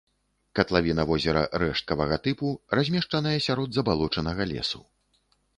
[0.59, 2.47] Катлавіна возера рэшткавага тыпу,
[2.79, 4.83] размешчаная сярод забалочанага лесу.